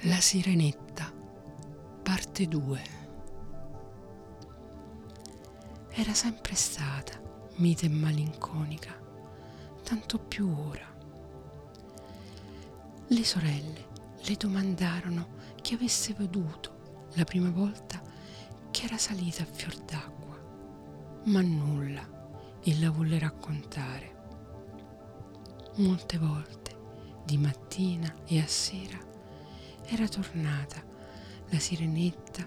[0.00, 1.12] La Sirenetta,
[2.02, 2.82] parte 2.
[5.90, 7.20] Era sempre stata
[7.56, 8.98] mite e malinconica,
[9.84, 10.92] tanto più ora.
[13.06, 13.86] Le sorelle
[14.24, 15.28] le domandarono
[15.60, 18.02] chi avesse veduto la prima volta
[18.72, 20.36] che era salita a fior d'acqua,
[21.26, 22.04] ma nulla
[22.64, 24.10] ella volle raccontare.
[25.76, 26.76] Molte volte,
[27.24, 28.98] di mattina e a sera,
[29.86, 30.82] era tornata
[31.50, 32.44] la sirenetta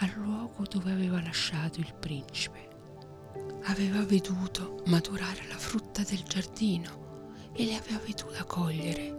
[0.00, 2.66] al luogo dove aveva lasciato il principe.
[3.64, 9.16] Aveva veduto maturare la frutta del giardino e le aveva veduta cogliere.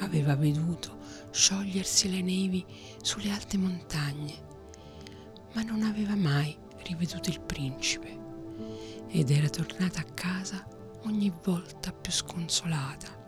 [0.00, 0.98] Aveva veduto
[1.30, 2.64] sciogliersi le nevi
[3.00, 4.34] sulle alte montagne,
[5.54, 8.24] ma non aveva mai riveduto il principe
[9.08, 10.66] ed era tornata a casa
[11.04, 13.24] ogni volta più sconsolata.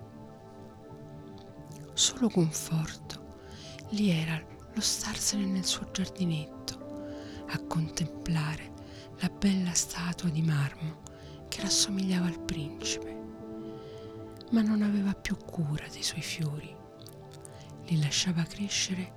[1.94, 3.17] Solo conforto
[3.90, 4.40] lì era
[4.74, 8.72] lo starsene nel suo giardinetto a contemplare
[9.20, 11.02] la bella statua di marmo
[11.48, 13.16] che rassomigliava al principe,
[14.50, 16.74] ma non aveva più cura dei suoi fiori.
[17.86, 19.14] Li lasciava crescere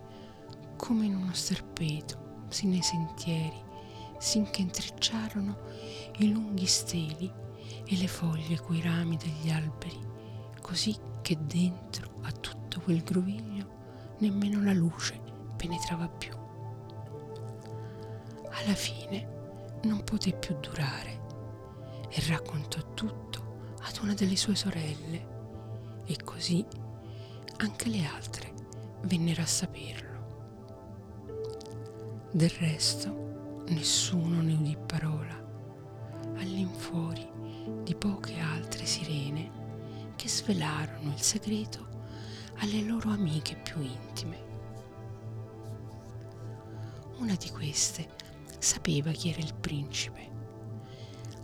[0.78, 3.62] come in uno sterpeto, sì nei sentieri,
[4.18, 5.58] sinché intrecciarono
[6.20, 7.32] i lunghi steli
[7.86, 10.00] e le foglie coi rami degli alberi,
[10.62, 13.61] così che dentro a tutto quel groviglio
[14.22, 15.20] nemmeno la luce
[15.58, 16.32] penetrava più.
[18.50, 21.20] Alla fine non poté più durare
[22.10, 25.28] e raccontò tutto ad una delle sue sorelle
[26.06, 26.66] e così
[27.58, 28.54] anche le altre
[29.04, 30.10] vennero a saperlo.
[32.32, 35.40] Del resto nessuno ne udì parola
[36.36, 37.28] all'infuori
[37.84, 39.60] di poche altre sirene
[40.16, 41.91] che svelarono il segreto
[42.58, 44.50] alle loro amiche più intime.
[47.18, 48.08] Una di queste
[48.60, 50.30] sapeva chi era il principe.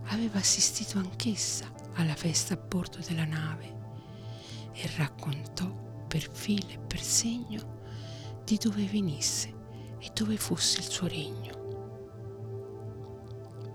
[0.05, 3.75] Aveva assistito anch'essa alla festa a bordo della nave
[4.71, 7.75] e raccontò per filo e per segno
[8.43, 9.53] di dove venisse
[9.99, 11.65] e dove fosse il suo regno.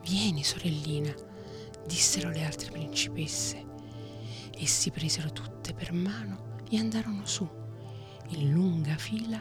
[0.02, 1.14] Vieni, sorellina,
[1.86, 3.66] dissero le altre principesse,
[4.56, 7.46] e si presero tutte per mano e andarono su,
[8.28, 9.38] in lunga fila,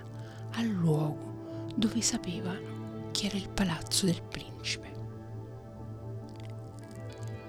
[0.51, 4.91] al luogo dove sapevano che era il palazzo del principe.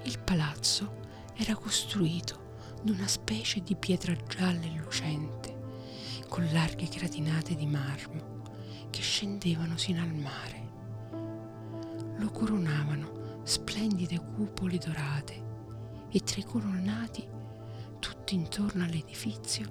[0.05, 1.01] Il palazzo
[1.35, 2.51] era costruito
[2.81, 5.61] d'una specie di pietra gialla e lucente,
[6.29, 8.43] con larghe gratinate di marmo
[8.89, 10.71] che scendevano sino al mare.
[12.19, 15.51] Lo coronavano splendide cupole dorate
[16.09, 17.41] e tra i colonnati
[18.33, 19.71] tutti intorno all'edifizio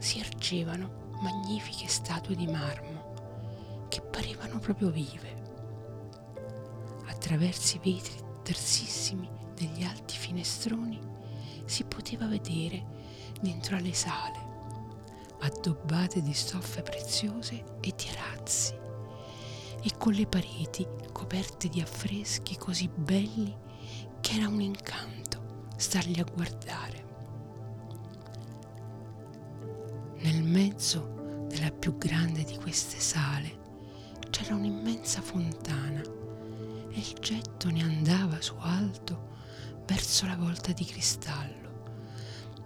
[0.00, 5.42] si ergevano magnifiche statue di marmo che parevano proprio vive.
[7.06, 10.98] Attraverso i vetri tersissimi degli alti finestroni
[11.66, 12.84] si poteva vedere
[13.40, 14.38] dentro alle sale,
[15.40, 18.74] addobbate di stoffe preziose e di arazzi,
[19.82, 23.56] e con le pareti coperte di affreschi così belli
[24.20, 27.13] che era un incanto starli a guardare.
[30.24, 33.60] Nel mezzo della più grande di queste sale
[34.30, 39.32] c'era un'immensa fontana e il getto ne andava su alto
[39.84, 41.90] verso la volta di cristallo,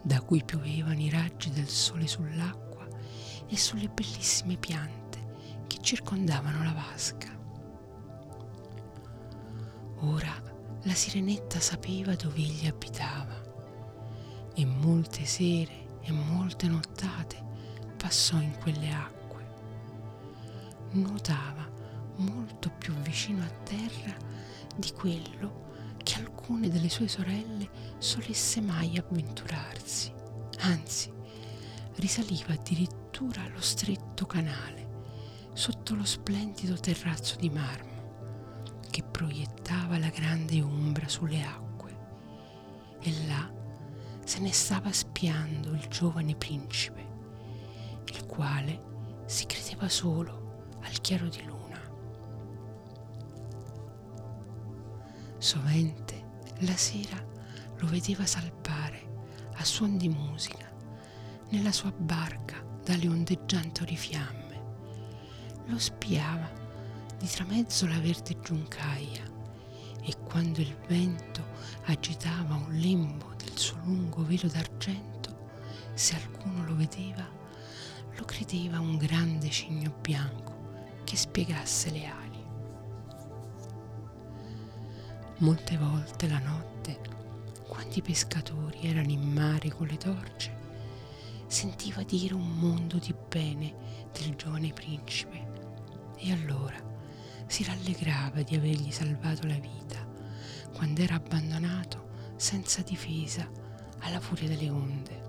[0.02, 2.86] da cui piovevano i raggi del sole sull'acqua
[3.48, 7.36] e sulle bellissime piante che circondavano la vasca.
[10.02, 10.42] Ora
[10.84, 13.42] la sirenetta sapeva dove egli abitava
[14.54, 17.46] e molte sere e molte nottate
[17.98, 19.46] passò in quelle acque.
[20.92, 21.68] Nuotava
[22.16, 24.16] molto più vicino a terra
[24.74, 25.66] di quello
[26.02, 30.12] che alcune delle sue sorelle solesse mai avventurarsi.
[30.60, 31.12] Anzi,
[31.96, 34.86] risaliva addirittura lo stretto canale
[35.52, 37.96] sotto lo splendido terrazzo di marmo
[38.90, 41.96] che proiettava la grande ombra sulle acque
[43.00, 43.52] e là
[44.24, 47.07] se ne stava spiando il giovane principe
[48.08, 51.80] il quale si credeva solo al chiaro di luna.
[55.38, 56.26] Sovente
[56.60, 57.24] la sera
[57.76, 59.06] lo vedeva salpare
[59.54, 60.68] a suon di musica
[61.50, 64.46] nella sua barca dalle ondeggianti orifiamme.
[65.66, 66.50] Lo spiava
[67.18, 69.24] di tramezzo la verde giuncaia
[70.02, 71.44] e quando il vento
[71.84, 75.50] agitava un lembo del suo lungo velo d'argento,
[75.94, 77.28] se alcuno lo vedeva,
[78.18, 80.56] lo credeva un grande cigno bianco
[81.04, 82.44] che spiegasse le ali.
[85.38, 86.98] Molte volte la notte,
[87.68, 90.56] quando i pescatori erano in mare con le torce,
[91.46, 93.72] sentiva dire un mondo di bene
[94.12, 95.46] del giovane principe
[96.16, 96.76] e allora
[97.46, 100.04] si rallegrava di avergli salvato la vita
[100.74, 103.48] quando era abbandonato senza difesa
[104.00, 105.22] alla furia delle onde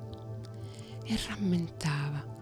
[1.03, 2.37] e rammentava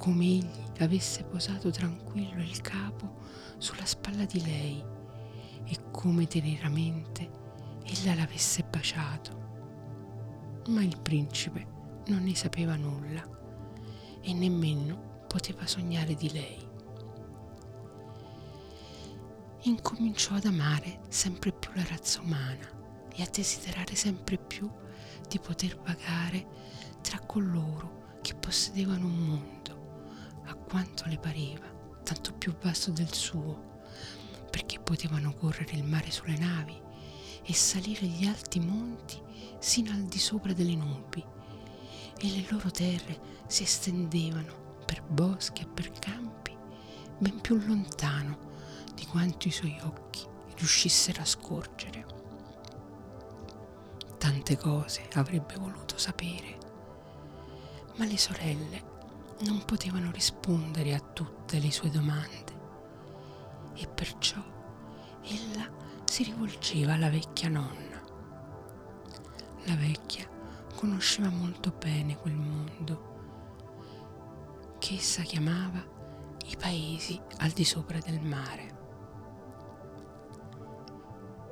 [0.00, 3.18] come egli avesse posato tranquillo il capo
[3.58, 4.82] sulla spalla di lei
[5.66, 7.28] e come teneramente
[7.84, 10.62] ella l'avesse baciato.
[10.68, 11.66] Ma il principe
[12.06, 13.22] non ne sapeva nulla
[14.22, 16.66] e nemmeno poteva sognare di lei.
[19.64, 22.66] Incominciò ad amare sempre più la razza umana
[23.14, 24.66] e a desiderare sempre più
[25.28, 26.46] di poter vagare
[27.02, 29.59] tra coloro che possedevano un mondo,
[30.50, 31.66] a quanto le pareva,
[32.02, 33.78] tanto più vasto del suo,
[34.50, 36.78] perché potevano correre il mare sulle navi
[37.42, 39.20] e salire gli alti monti
[39.60, 41.24] sino al di sopra delle nubi,
[42.18, 46.56] e le loro terre si estendevano per boschi e per campi
[47.18, 48.48] ben più lontano
[48.94, 50.26] di quanto i suoi occhi
[50.56, 52.18] riuscissero a scorgere.
[54.18, 56.58] Tante cose avrebbe voluto sapere,
[57.96, 58.89] ma le sorelle
[59.42, 62.58] non potevano rispondere a tutte le sue domande
[63.74, 64.42] e perciò
[65.22, 65.68] ella
[66.04, 68.02] si rivolgeva alla vecchia nonna.
[69.64, 70.28] La vecchia
[70.74, 73.08] conosceva molto bene quel mondo
[74.78, 75.82] che essa chiamava
[76.46, 78.78] i paesi al di sopra del mare.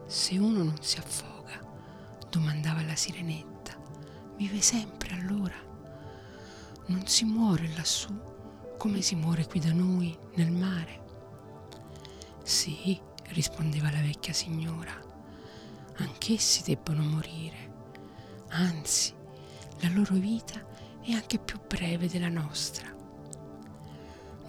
[0.06, 1.60] Se uno non si affoga,
[2.30, 3.76] domandava la sirenetta,
[4.36, 5.67] vive sempre allora.
[6.88, 8.14] Non si muore lassù
[8.76, 11.04] come si muore qui da noi nel mare.
[12.42, 14.92] Sì, rispondeva la vecchia signora,
[15.96, 17.76] anch'essi debbono morire.
[18.50, 19.14] Anzi,
[19.80, 20.64] la loro vita
[21.02, 22.94] è anche più breve della nostra.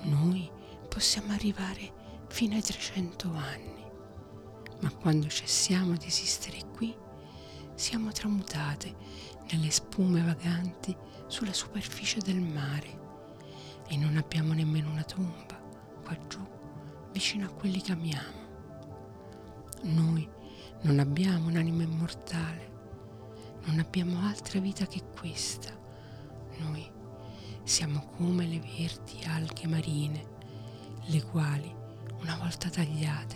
[0.04, 0.50] Noi
[0.88, 1.94] possiamo arrivare
[2.28, 3.80] fino ai 300 anni
[4.82, 6.96] ma quando cessiamo di esistere qui,
[7.76, 8.96] siamo tramutate
[9.52, 10.96] nelle spume vaganti
[11.30, 13.00] sulla superficie del mare
[13.88, 15.58] e non abbiamo nemmeno una tomba
[16.04, 16.46] qua giù
[17.12, 18.48] vicino a quelli che amiamo.
[19.84, 20.28] Noi
[20.82, 22.72] non abbiamo un'anima immortale,
[23.66, 25.72] non abbiamo altra vita che questa.
[26.58, 26.90] Noi
[27.64, 30.26] siamo come le verdi alghe marine,
[31.06, 31.74] le quali,
[32.22, 33.36] una volta tagliate,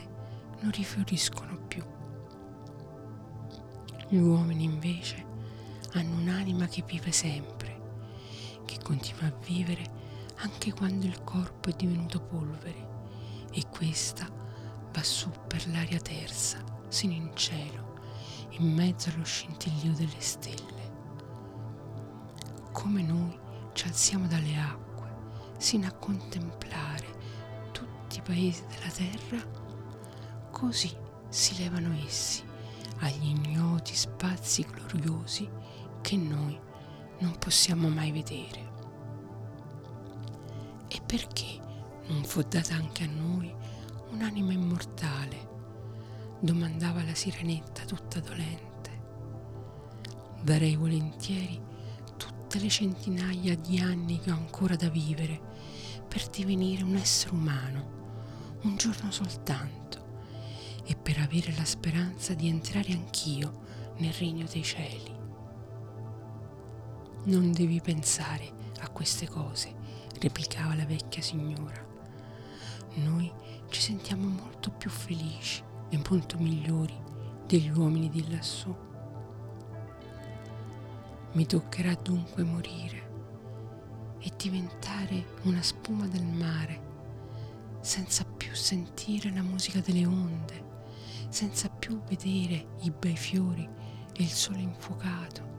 [0.62, 1.84] non rifioriscono più.
[4.10, 5.26] Gli uomini invece
[5.94, 7.53] hanno un'anima che vive sempre,
[8.74, 10.02] che continua a vivere
[10.38, 12.92] anche quando il corpo è divenuto polvere
[13.52, 14.28] e questa
[14.92, 18.00] va su per l'aria terza, sino in cielo,
[18.58, 20.92] in mezzo allo scintillio delle stelle.
[22.72, 23.38] Come noi
[23.74, 25.12] ci alziamo dalle acque
[25.58, 27.06] sino a contemplare
[27.72, 29.62] tutti i paesi della terra,
[30.52, 30.96] Così
[31.30, 32.44] si levano essi
[33.00, 35.50] agli ignoti spazi gloriosi
[36.02, 36.58] che noi
[37.24, 38.72] non possiamo mai vedere.
[40.90, 41.58] E perché
[42.08, 43.52] non fu data anche a noi
[44.12, 45.52] un'anima immortale?
[46.42, 48.92] domandava la sirenetta tutta dolente.
[50.42, 51.58] Darei volentieri
[52.18, 55.40] tutte le centinaia di anni che ho ancora da vivere
[56.06, 60.20] per divenire un essere umano, un giorno soltanto
[60.84, 63.62] e per avere la speranza di entrare anch'io
[64.00, 65.23] nel regno dei cieli.
[67.26, 68.52] Non devi pensare
[68.82, 69.74] a queste cose,
[70.20, 71.86] replicava la vecchia signora.
[72.96, 73.32] Noi
[73.70, 76.96] ci sentiamo molto più felici e molto migliori
[77.48, 78.76] degli uomini di lassù.
[81.32, 83.12] Mi toccherà dunque morire
[84.20, 86.92] e diventare una spuma del mare
[87.82, 90.72] senza più sentire la musica delle onde
[91.30, 93.68] senza più vedere i bei fiori
[94.14, 95.53] e il sole infuocato.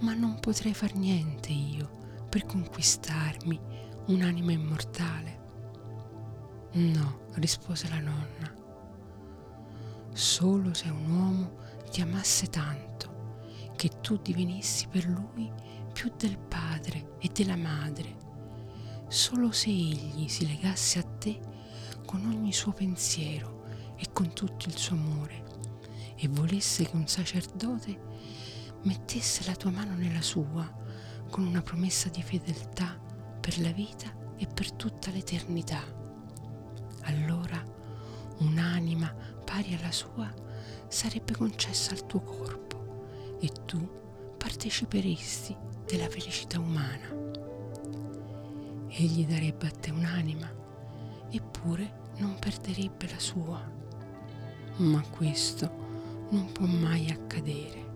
[0.00, 3.60] Ma non potrei far niente io per conquistarmi
[4.06, 5.38] un'anima immortale.
[6.72, 8.54] No, rispose la nonna,
[10.12, 11.56] solo se un uomo
[11.90, 15.50] ti amasse tanto che tu divenissi per lui
[15.92, 18.16] più del padre e della madre,
[19.08, 21.40] solo se egli si legasse a te
[22.06, 23.64] con ogni suo pensiero
[23.96, 25.44] e con tutto il suo amore
[26.14, 28.08] e volesse che un sacerdote
[28.82, 30.68] mettesse la tua mano nella sua
[31.28, 32.98] con una promessa di fedeltà
[33.40, 35.82] per la vita e per tutta l'eternità.
[37.02, 37.62] Allora
[38.38, 40.32] un'anima pari alla sua
[40.88, 43.78] sarebbe concessa al tuo corpo e tu
[44.36, 47.18] parteciperesti della felicità umana.
[48.88, 50.50] Egli darebbe a te un'anima,
[51.30, 53.78] eppure non perderebbe la sua.
[54.76, 57.89] Ma questo non può mai accadere.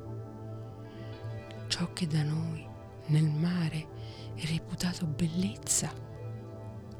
[1.76, 2.64] Ciò che da noi
[3.06, 3.88] nel mare
[4.36, 5.92] è reputato bellezza,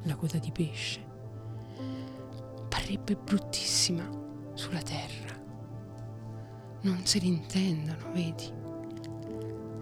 [0.02, 1.00] la coda di pesce,
[2.68, 4.04] parrebbe bruttissima
[4.54, 5.40] sulla terra.
[6.80, 8.52] Non se l'intendono, vedi?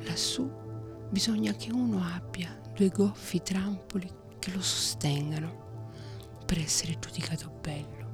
[0.05, 0.53] Lassù
[1.09, 5.87] bisogna che uno abbia due goffi trampoli che lo sostengano
[6.45, 8.11] per essere giudicato bello.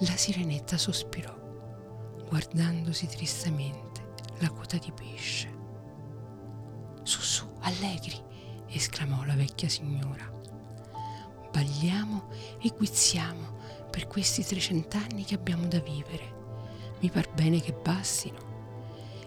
[0.00, 1.34] La sirenetta sospirò,
[2.28, 3.85] guardandosi tristemente
[4.38, 5.54] la quota di pesce.
[7.02, 8.20] Su, su, allegri,
[8.68, 10.30] esclamò la vecchia signora.
[11.50, 12.28] Balliamo
[12.60, 13.54] e guizziamo
[13.90, 16.34] per questi trecent'anni che abbiamo da vivere.
[17.00, 18.54] Mi par bene che bastino.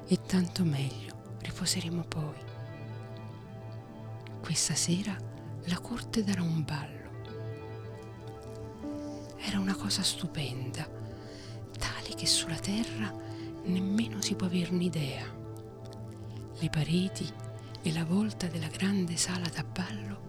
[0.07, 2.47] E tanto meglio, riposeremo poi.
[4.41, 5.15] Questa sera
[5.65, 6.97] la corte darà un ballo.
[9.37, 10.87] Era una cosa stupenda,
[11.77, 13.28] tale che sulla terra
[13.69, 15.25] nemmeno si può averne idea.
[16.59, 17.27] Le pareti
[17.81, 20.27] e la volta della grande sala da ballo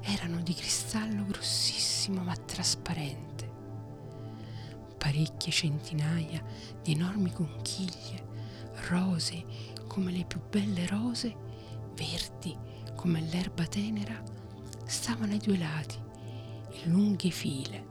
[0.00, 3.34] erano di cristallo grossissimo ma trasparente.
[4.96, 6.42] Parecchie centinaia
[6.82, 8.24] di enormi conchiglie,
[8.88, 9.44] rose
[9.86, 11.34] come le più belle rose,
[11.94, 12.56] verdi
[12.94, 14.22] come l'erba tenera,
[14.84, 15.98] stavano ai due lati,
[16.82, 17.84] in lunghe file,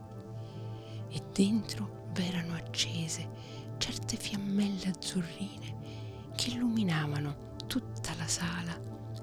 [1.10, 3.30] e dentro v'erano accese
[3.77, 8.77] certe fiammelle azzurrine che illuminavano tutta la sala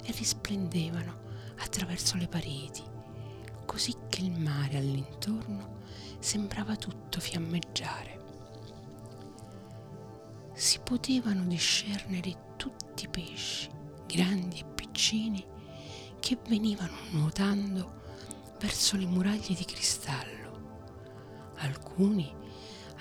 [0.05, 1.21] e risplendevano
[1.59, 2.83] attraverso le pareti,
[3.67, 5.81] così che il mare all'intorno
[6.19, 8.21] sembrava tutto fiammeggiare.
[10.55, 13.69] Si potevano discernere tutti i pesci,
[14.07, 15.45] grandi e piccini,
[16.21, 18.01] che venivano nuotando
[18.61, 20.41] verso le muraglie di cristallo.
[21.57, 22.33] Alcuni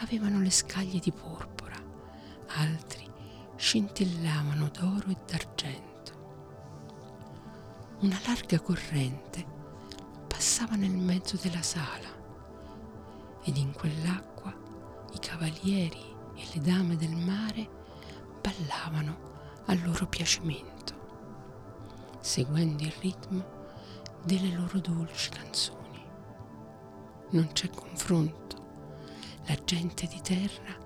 [0.02, 1.76] avevano le scaglie di porpora,
[2.58, 3.10] altri
[3.56, 5.90] scintillavano d'oro e d'argento.
[8.02, 9.46] Una larga corrente
[10.28, 12.20] passava nel mezzo della sala
[13.44, 14.54] ed in quell'acqua
[15.14, 17.70] i cavalieri e le dame del mare
[18.42, 19.30] ballavano
[19.66, 20.82] a loro piacimento
[22.22, 23.60] seguendo il ritmo
[24.24, 26.06] delle loro dolci canzoni.
[27.32, 28.61] Non c'è confronto,
[29.46, 30.78] la gente di terra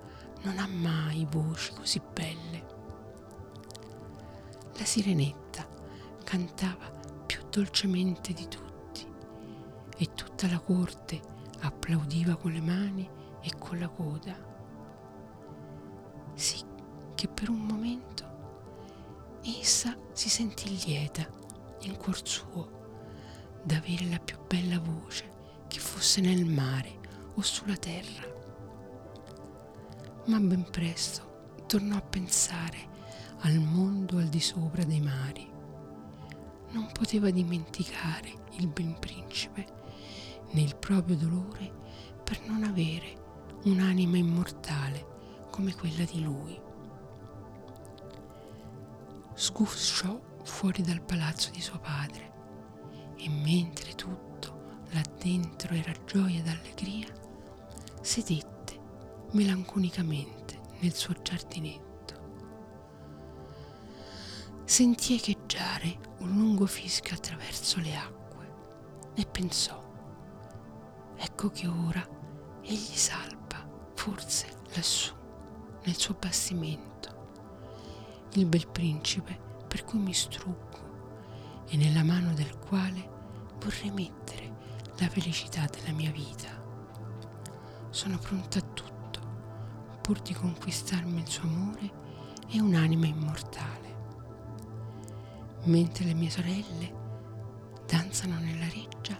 [0.42, 2.74] non ha mai voci così belle.
[4.78, 5.66] La sirenetta
[6.24, 6.90] cantava
[7.26, 9.06] più dolcemente di tutti
[9.96, 11.20] e tutta la corte
[11.60, 13.08] applaudiva con le mani
[13.40, 14.36] e con la coda.
[16.34, 16.62] Sì
[17.14, 18.24] che per un momento
[19.42, 21.26] essa si sentì lieta
[21.80, 22.74] in cuor suo
[23.62, 27.00] d'avere la più bella voce che fosse nel mare
[27.34, 28.35] o sulla terra.
[30.26, 32.94] Ma ben presto tornò a pensare
[33.40, 35.48] al mondo al di sopra dei mari.
[36.70, 39.66] Non poteva dimenticare il ben principe
[40.50, 41.72] né il proprio dolore
[42.24, 43.24] per non avere
[43.64, 45.14] un'anima immortale
[45.50, 46.64] come quella di lui
[49.36, 52.32] sgusciò fuori dal palazzo di suo padre
[53.16, 57.08] e mentre tutto là dentro era gioia ed allegria,
[58.00, 58.55] sedette
[59.32, 61.84] melanconicamente nel suo giardinetto.
[64.64, 68.54] Sentì echeggiare un lungo fischio attraverso le acque
[69.14, 69.82] e pensò,
[71.16, 72.06] ecco che ora
[72.62, 75.14] egli salpa, forse lassù,
[75.84, 76.96] nel suo bastimento
[78.34, 83.08] il bel principe per cui mi struggo e nella mano del quale
[83.58, 84.54] vorrei mettere
[84.98, 86.48] la felicità della mia vita.
[87.90, 88.95] Sono pronta a tutto
[90.06, 91.90] pur di conquistarmi il suo amore
[92.46, 93.94] e un'anima immortale.
[95.64, 96.94] Mentre le mie sorelle
[97.88, 99.18] danzano nella reggia,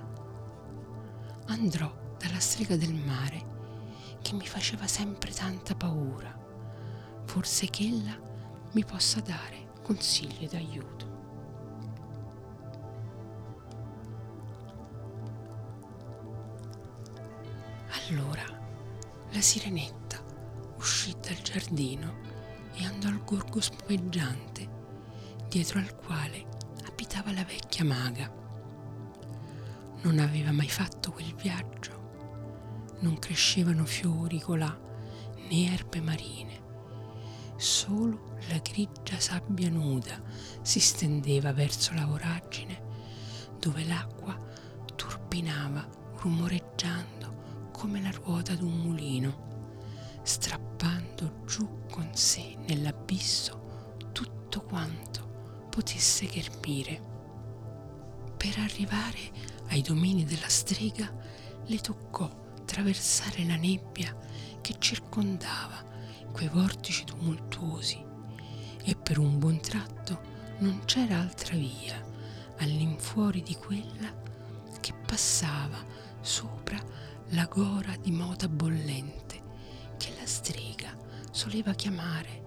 [1.46, 3.54] andrò dalla strega del mare
[4.22, 6.32] che mi faceva sempre tanta paura.
[7.24, 8.16] Forse che ella
[8.70, 11.14] mi possa dare consigli d'aiuto.
[18.08, 18.44] Allora
[19.32, 20.05] la sirenetta
[21.26, 22.14] dal giardino
[22.74, 24.68] e andò al gorgo spumeggiante
[25.48, 26.46] dietro al quale
[26.86, 28.32] abitava la vecchia maga.
[30.02, 34.78] Non aveva mai fatto quel viaggio, non crescevano fiori colà
[35.48, 36.62] né erbe marine,
[37.56, 40.22] solo la grigia sabbia nuda
[40.62, 42.84] si stendeva verso la voragine
[43.58, 44.36] dove l'acqua
[44.94, 45.88] turbinava
[46.20, 50.65] rumoreggiando come la ruota d'un mulino, strappando
[51.46, 57.00] giù con sé nell'abisso tutto quanto potesse ghermire.
[58.36, 61.10] Per arrivare ai domini della strega
[61.64, 62.28] le toccò
[62.58, 64.14] attraversare la nebbia
[64.60, 65.84] che circondava
[66.32, 68.04] quei vortici tumultuosi
[68.84, 72.04] e per un buon tratto non c'era altra via
[72.58, 74.12] all'infuori di quella
[74.80, 75.82] che passava
[76.20, 76.78] sopra
[77.30, 79.25] la gora di mota bollente
[81.36, 82.44] soleva chiamare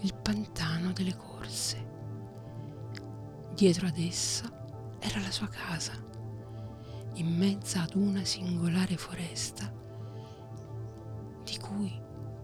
[0.00, 1.94] il pantano delle corse.
[3.54, 4.50] Dietro ad essa
[4.98, 5.92] era la sua casa,
[7.14, 9.72] in mezzo ad una singolare foresta
[11.44, 12.02] di cui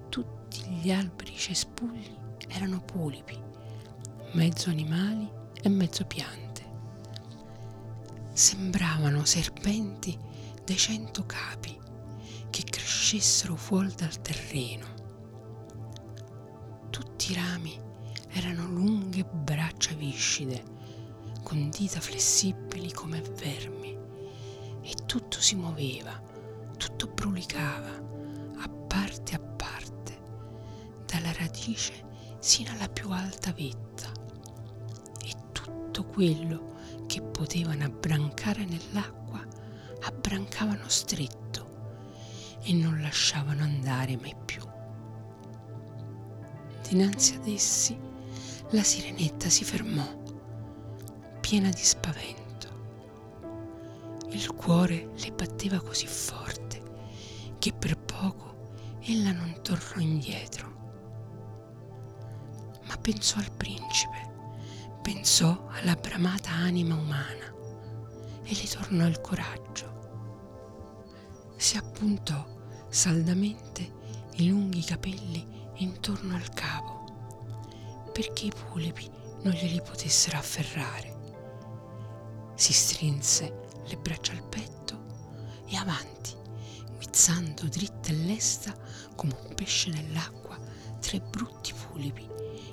[0.08, 3.36] tutti gli alberi cespugli erano polipi,
[4.34, 5.28] mezzo animali
[5.60, 6.64] e mezzo piante.
[8.32, 10.16] Sembravano serpenti
[10.64, 11.76] dei cento capi
[12.50, 14.91] che crescessero fuori dal terreno.
[16.92, 17.80] Tutti i rami
[18.28, 20.62] erano lunghe braccia viscide,
[21.42, 23.96] con dita flessibili come vermi,
[24.82, 26.20] e tutto si muoveva,
[26.76, 27.88] tutto brulicava,
[28.58, 30.20] a parte a parte,
[31.06, 34.12] dalla radice sino alla più alta vetta.
[35.24, 36.74] E tutto quello
[37.06, 39.42] che potevano abbrancare nell'acqua
[40.02, 44.71] abbrancavano stretto e non lasciavano andare mai più.
[46.92, 47.98] Dinanzi ad essi
[48.72, 50.06] la sirenetta si fermò,
[51.40, 52.68] piena di spavento.
[54.28, 56.82] Il cuore le batteva così forte
[57.58, 58.74] che per poco
[59.04, 60.70] ella non tornò indietro.
[62.82, 64.30] Ma pensò al principe
[65.00, 67.54] pensò alla bramata anima umana
[68.42, 71.14] e le tornò il coraggio.
[71.56, 72.46] Si appuntò
[72.90, 73.92] saldamente
[74.32, 76.81] i lunghi capelli intorno al capo
[78.12, 79.10] perché i polipi
[79.42, 81.20] non glieli potessero afferrare.
[82.54, 86.34] Si strinse le braccia al petto e avanti,
[86.94, 88.76] guizzando dritta e lesta
[89.16, 90.58] come un pesce nell'acqua,
[91.00, 92.28] tre brutti polipi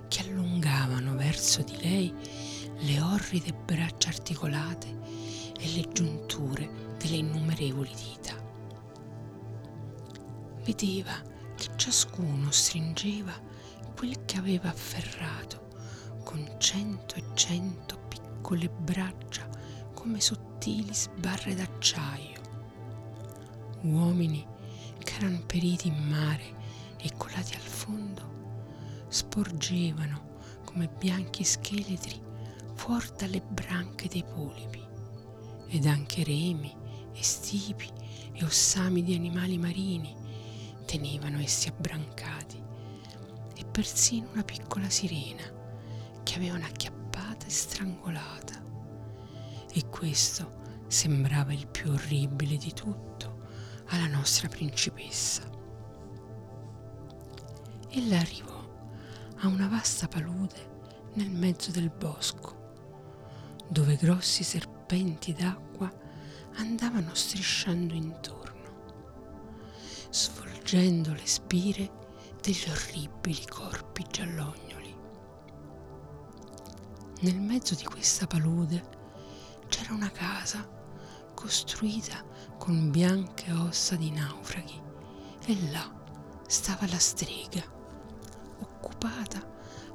[0.07, 2.13] che allungavano verso di lei
[2.81, 4.87] le orride braccia articolate
[5.59, 8.35] e le giunture delle innumerevoli dita.
[10.63, 11.13] Vedeva
[11.55, 13.33] che ciascuno stringeva
[13.99, 15.67] quel che aveva afferrato
[16.23, 19.45] con cento e cento piccole braccia
[19.93, 22.39] come sottili sbarre d'acciaio.
[23.81, 24.47] Uomini
[24.99, 26.55] che erano periti in mare
[26.95, 32.21] e colati al fondo sporgevano come bianchi scheletri
[32.75, 34.81] fuori dalle branche dei polipi
[35.67, 36.73] ed anche remi
[37.11, 37.89] e stipi
[38.31, 40.15] e ossami di animali marini
[40.85, 42.28] tenevano essi abbrancati
[43.71, 45.43] persino una piccola sirena
[46.23, 48.61] che avevano acchiappata e strangolata
[49.71, 53.47] e questo sembrava il più orribile di tutto
[53.87, 55.43] alla nostra principessa.
[57.89, 58.57] Ella arrivò
[59.37, 60.77] a una vasta palude
[61.13, 62.57] nel mezzo del bosco,
[63.67, 65.91] dove grossi serpenti d'acqua
[66.55, 68.57] andavano strisciando intorno,
[70.09, 71.91] svolgendo le spire
[72.41, 74.95] degli orribili corpi giallognoli.
[77.21, 78.97] Nel mezzo di questa palude
[79.67, 80.67] c'era una casa
[81.33, 82.23] costruita
[82.57, 84.81] con bianche ossa di naufraghi
[85.45, 85.89] e là
[86.47, 87.63] stava la strega
[88.59, 89.37] occupata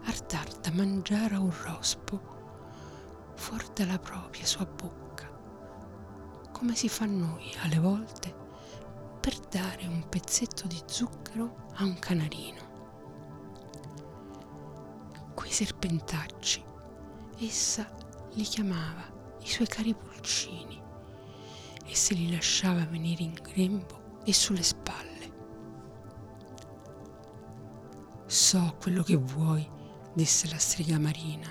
[0.05, 2.33] a dar da mangiare a un rospo
[3.35, 5.31] fuori dalla propria sua bocca,
[6.53, 8.44] come si fa noi alle volte
[9.55, 12.73] dare un pezzetto di zucchero a un canarino.
[15.33, 16.61] Quei serpentacci
[17.39, 17.89] essa
[18.33, 19.05] li chiamava
[19.41, 20.83] i suoi cari pulcini
[21.85, 25.33] e se li lasciava venire in grembo e sulle spalle.
[28.27, 29.65] So quello che vuoi,
[30.15, 31.49] disse la strega marina.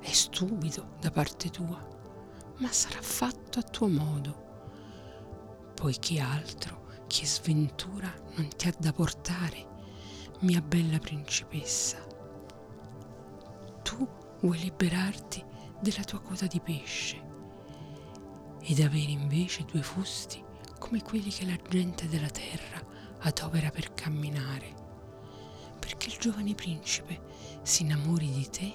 [0.00, 1.80] È stupido da parte tua,
[2.58, 4.43] ma sarà fatto a tuo modo.
[5.74, 9.72] Poiché altro che sventura non ti ha da portare,
[10.40, 11.98] mia bella principessa.
[13.82, 15.42] Tu Vuoi liberarti
[15.80, 17.18] della tua coda di pesce
[18.60, 20.44] ed avere invece due fusti
[20.78, 22.78] come quelli che la gente della terra
[23.20, 24.74] adopera per camminare,
[25.78, 27.22] perché il giovane principe
[27.62, 28.74] si innamori di te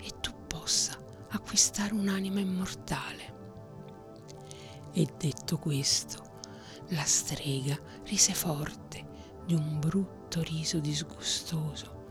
[0.00, 0.96] e tu possa
[1.30, 3.34] acquistare un'anima immortale.
[4.92, 6.27] E detto questo,
[6.88, 9.06] la strega rise forte
[9.44, 12.06] di un brutto riso disgustoso,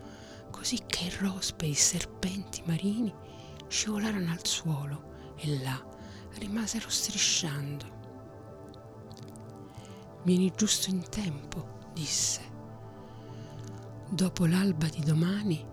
[0.52, 3.13] così che il rospe e i serpenti marini
[3.68, 5.84] scivolarono al suolo e là
[6.38, 7.96] rimasero strisciando.
[10.24, 12.42] Vieni giusto in tempo, disse.
[14.10, 15.66] Dopo l'alba di domani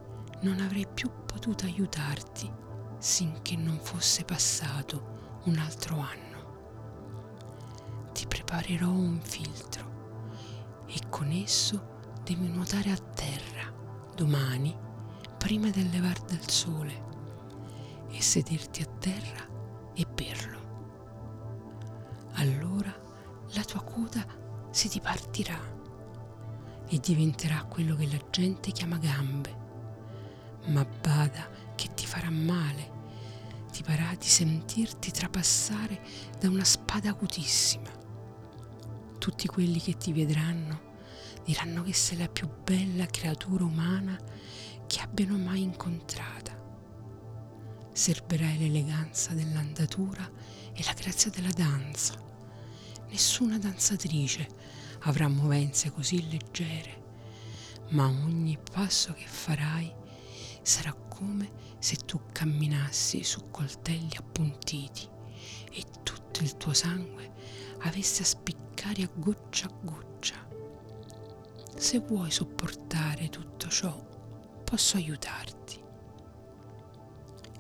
[0.43, 2.51] non avrei più potuto aiutarti
[2.99, 6.34] sinché non fosse passato un altro anno.
[8.25, 13.71] Ti preparerò un filtro e con esso devi nuotare a terra
[14.17, 14.75] domani
[15.37, 17.05] prima del levar del sole
[18.09, 19.47] e sederti a terra
[19.93, 20.59] e berlo.
[22.37, 22.91] Allora
[23.53, 24.25] la tua coda
[24.71, 25.61] si dipartirà
[26.89, 29.57] e diventerà quello che la gente chiama gambe.
[30.69, 32.91] Ma bada che ti farà male,
[33.71, 36.01] ti farà di sentirti trapassare
[36.41, 38.01] da una spada acutissima.
[39.25, 40.93] Tutti quelli che ti vedranno
[41.47, 44.21] diranno che sei la più bella creatura umana
[44.87, 46.53] che abbiano mai incontrata.
[47.91, 50.31] Serberai l'eleganza dell'andatura
[50.75, 52.23] e la grazia della danza.
[53.09, 54.47] Nessuna danzatrice
[55.05, 57.03] avrà movenze così leggere,
[57.93, 59.91] ma ogni passo che farai
[60.61, 65.09] sarà come se tu camminassi su coltelli appuntiti
[65.71, 67.33] e tutto il tuo sangue
[67.85, 70.37] avesse a spiccare a goccia a goccia.
[71.77, 73.95] Se vuoi sopportare tutto ciò,
[74.65, 75.81] posso aiutarti.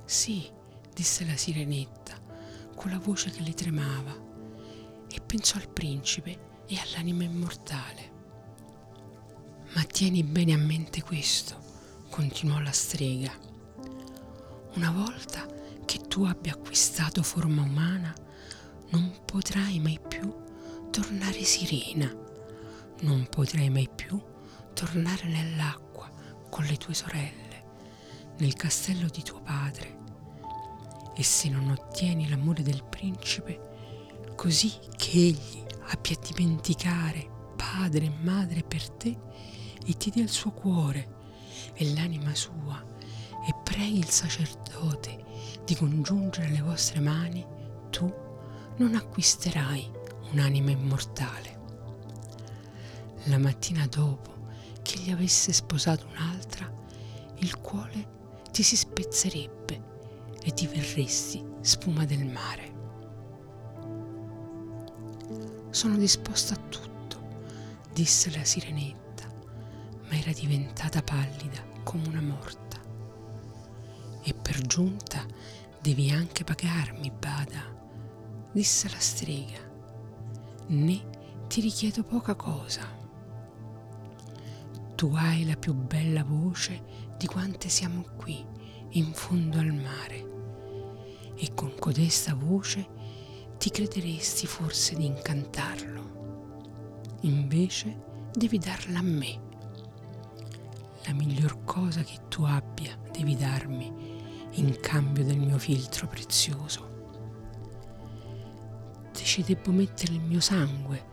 [0.04, 0.48] Sì,
[0.92, 2.20] disse la sirenetta,
[2.74, 4.16] con la voce che le tremava,
[5.08, 8.12] e pensò al principe e all'anima immortale.
[9.74, 11.58] Ma tieni bene a mente questo,
[12.08, 13.32] continuò la strega.
[14.74, 15.46] Una volta
[15.84, 18.14] che tu abbia acquistato forma umana,
[18.94, 20.32] non potrai mai più
[20.92, 22.08] tornare sirena
[23.00, 24.22] non potrai mai più
[24.72, 26.08] tornare nell'acqua
[26.48, 27.64] con le tue sorelle,
[28.38, 30.02] nel castello di tuo padre.
[31.16, 38.12] E se non ottieni l'amore del principe, così che egli abbia a dimenticare padre e
[38.22, 39.18] madre per te
[39.84, 41.08] e ti dia il suo cuore
[41.74, 42.80] e l'anima sua
[43.46, 45.24] e preghi il sacerdote
[45.64, 47.44] di congiungere le vostre mani,
[47.90, 48.23] tu
[48.76, 49.90] non acquisterai
[50.32, 51.54] un'anima immortale
[53.28, 54.32] la mattina dopo
[54.82, 56.70] che gli avesse sposato un'altra,
[57.36, 58.12] il cuore
[58.50, 59.92] ti si spezzerebbe
[60.42, 62.72] e ti verresti spuma del mare.
[65.70, 67.28] Sono disposta a tutto,
[67.94, 69.26] disse la sirenetta,
[70.08, 72.78] ma era diventata pallida come una morta.
[74.22, 75.24] E per giunta
[75.80, 77.73] devi anche pagarmi, bada,
[78.54, 79.60] disse la strega.
[80.68, 81.12] Né
[81.46, 83.02] ti richiedo poca cosa
[85.04, 86.82] tu hai la più bella voce
[87.18, 88.42] di quante siamo qui,
[88.90, 90.32] in fondo al mare,
[91.36, 92.86] e con codesta voce
[93.58, 97.12] ti crederesti forse di incantarlo.
[97.22, 99.40] Invece devi darla a me.
[101.06, 103.92] La miglior cosa che tu abbia devi darmi
[104.52, 106.93] in cambio del mio filtro prezioso.
[109.14, 111.04] Ci devo mettere il mio sangue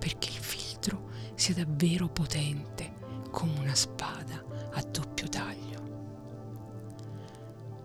[0.00, 2.96] perché il filtro sia davvero potente
[3.30, 5.76] come una spada a doppio taglio.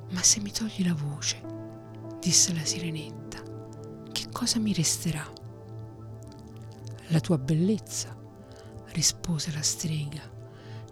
[0.10, 1.40] Ma se mi togli la voce,
[2.20, 3.40] disse la sirenetta,
[4.12, 5.32] che cosa mi resterà?
[7.10, 8.18] La tua bellezza,
[8.94, 10.24] rispose la strega,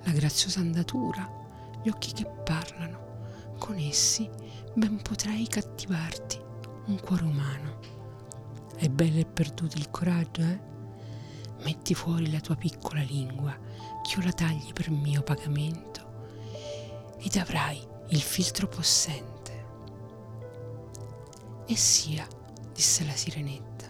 [0.04, 1.28] la graziosa andatura,
[1.82, 3.56] gli occhi che parlano.
[3.58, 4.30] Con essi
[4.76, 6.40] ben potrai cattivarti
[6.86, 7.91] un cuore umano.
[8.82, 10.60] È bello e perduto il coraggio, eh?
[11.64, 13.56] Metti fuori la tua piccola lingua
[14.02, 19.66] che io la tagli per mio pagamento ed avrai il filtro possente.
[21.68, 22.26] E sia,
[22.74, 23.86] disse la sirenetta.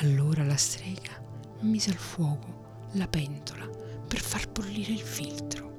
[0.00, 1.22] Allora la strega
[1.60, 3.68] mise al fuoco la pentola
[4.08, 5.72] per far bollire il filtro.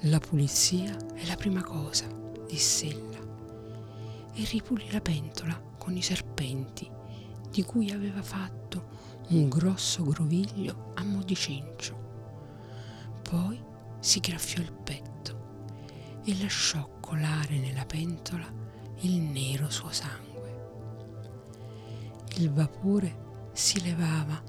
[0.00, 2.08] La pulizia è la prima cosa,
[2.48, 3.17] disse ella,
[4.38, 6.88] e ripulì la pentola con i serpenti
[7.50, 12.06] di cui aveva fatto un grosso groviglio a mo' di cencio.
[13.20, 13.60] Poi
[13.98, 18.46] si graffiò il petto e lasciò colare nella pentola
[19.00, 20.26] il nero suo sangue.
[22.36, 24.40] Il vapore si levava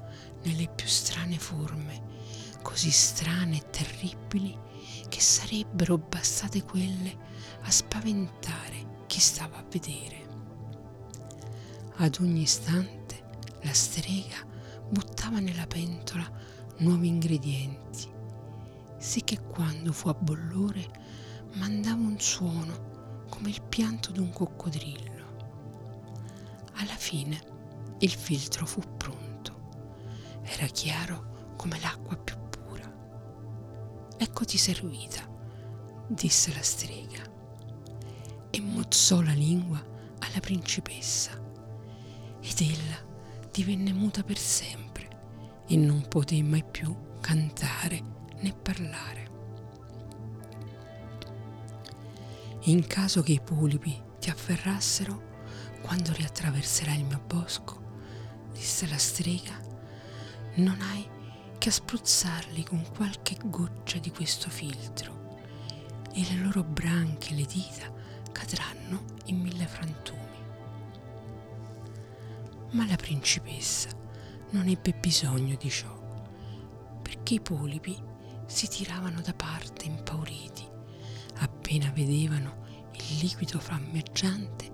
[0.43, 2.03] nelle più strane forme,
[2.61, 4.55] così strane e terribili
[5.07, 7.17] che sarebbero bastate quelle
[7.61, 10.27] a spaventare chi stava a vedere.
[11.95, 13.23] Ad ogni istante
[13.63, 14.45] la strega
[14.87, 16.31] buttava nella pentola
[16.77, 18.07] nuovi ingredienti,
[18.99, 20.85] sì quando fu a bollore
[21.55, 25.25] mandava un suono come il pianto d'un coccodrillo.
[26.73, 27.41] Alla fine
[27.97, 29.57] il filtro fu pronto.
[30.43, 32.93] Era chiaro come l'acqua più pura.
[34.17, 35.27] Eccoti servita,
[36.07, 37.37] disse la strega,
[38.49, 39.83] e mozzò la lingua
[40.19, 41.31] alla principessa.
[42.41, 43.07] Ed ella
[43.51, 45.07] divenne muta per sempre
[45.67, 48.01] e non poté mai più cantare
[48.39, 49.27] né parlare.
[52.63, 55.27] In caso che i polipi ti afferrassero,
[55.81, 57.81] quando riattraverserai il mio bosco,
[58.51, 59.57] disse la strega,
[60.55, 61.07] non hai
[61.57, 65.37] che a spruzzarli con qualche goccia di questo filtro
[66.13, 67.91] e le loro branche e le dita
[68.31, 70.17] cadranno in mille frantumi.
[72.71, 73.89] Ma la principessa
[74.51, 75.95] non ebbe bisogno di ciò,
[77.01, 77.97] perché i polipi
[78.45, 80.67] si tiravano da parte impauriti
[81.39, 84.71] appena vedevano il liquido fiammeggiante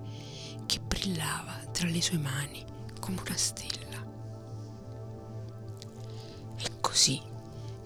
[0.66, 2.64] che brillava tra le sue mani
[3.00, 4.04] come una stella.
[6.58, 7.22] E così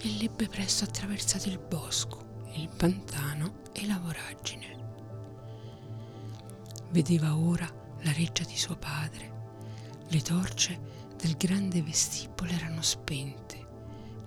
[0.01, 4.78] egli ebbe presto attraversato il bosco, il pantano e la voragine.
[6.91, 7.67] Vedeva ora
[8.01, 9.37] la reggia di suo padre.
[10.07, 10.79] Le torce
[11.15, 13.67] del grande vestibolo erano spente.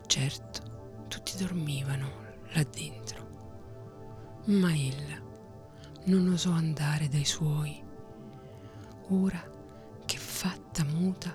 [0.07, 2.11] Certo, tutti dormivano
[2.53, 4.40] là dentro.
[4.46, 5.20] Ma ella
[6.05, 7.83] non osò andare dai suoi.
[9.09, 9.53] Ora
[10.42, 11.33] fatta muta,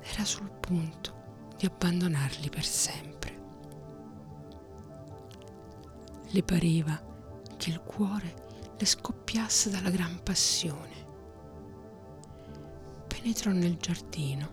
[0.00, 3.42] era sul punto di abbandonarli per sempre.
[6.30, 7.00] Le pareva
[7.56, 11.02] che il cuore le scoppiasse dalla gran passione.
[13.06, 14.50] Penetrò nel giardino,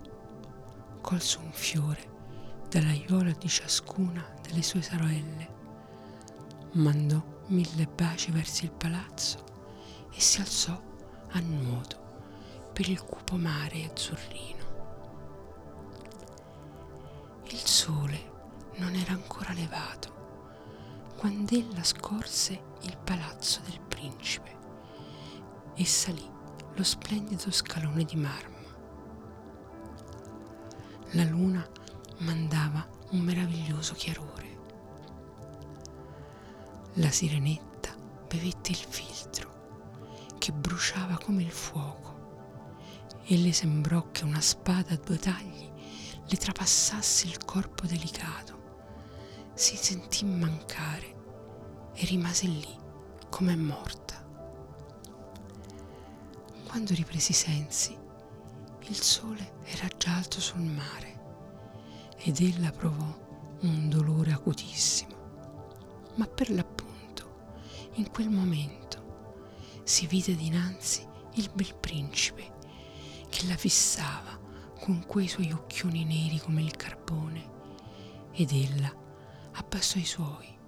[1.01, 2.09] colse un fiore
[2.69, 5.49] dall'aiuola di ciascuna delle sue sorelle,
[6.73, 9.43] mandò mille baci verso il palazzo
[10.13, 10.79] e si alzò
[11.31, 14.59] a nuoto per il cupo mare azzurrino.
[17.45, 18.29] Il sole
[18.75, 20.19] non era ancora levato
[21.17, 24.57] quando ella scorse il palazzo del principe
[25.75, 26.27] e salì
[26.73, 28.59] lo splendido scalone di marmo.
[31.11, 31.67] La luna
[32.19, 34.59] mandava un meraviglioso chiarore.
[36.95, 37.95] La sirenetta
[38.27, 39.49] bevette il filtro
[40.39, 45.69] che bruciava come il fuoco e le sembrò che una spada a due tagli
[46.25, 48.59] le trapassasse il corpo delicato.
[49.53, 51.19] Si sentì mancare
[51.93, 52.80] e rimase lì
[53.31, 54.21] come morta.
[56.67, 57.97] Quando riprese i sensi,
[58.87, 61.19] il sole era già alto sul mare
[62.17, 63.17] ed ella provò
[63.61, 65.15] un dolore acutissimo.
[66.15, 67.55] Ma per l'appunto,
[67.93, 72.51] in quel momento, si vide dinanzi il bel principe
[73.29, 74.37] che la fissava
[74.77, 77.49] con quei suoi occhioni neri come il carbone
[78.33, 78.93] ed ella
[79.53, 80.59] abbassò i suoi